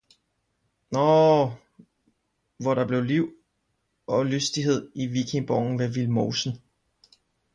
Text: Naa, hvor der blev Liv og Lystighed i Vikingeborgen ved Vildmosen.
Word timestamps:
Naa, 0.91 1.51
hvor 2.57 2.73
der 2.73 2.87
blev 2.87 3.03
Liv 3.03 3.33
og 4.07 4.25
Lystighed 4.25 4.91
i 4.95 5.05
Vikingeborgen 5.07 5.79
ved 5.79 5.87
Vildmosen. 5.93 6.61